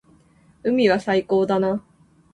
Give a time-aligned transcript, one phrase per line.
[0.63, 1.83] 海は最高だな。